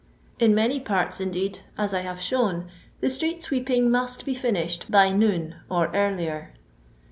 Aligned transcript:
In 0.39 0.55
many 0.55 0.79
parts, 0.79 1.19
indeed, 1.21 1.59
as 1.77 1.93
I 1.93 1.99
have 1.99 2.19
shown, 2.19 2.67
the 3.01 3.09
street 3.11 3.43
sweeping 3.43 3.91
must 3.91 4.25
bo 4.25 4.33
finished 4.33 4.89
by 4.89 5.11
noon, 5.11 5.57
or 5.69 5.91
earlier. 5.93 6.55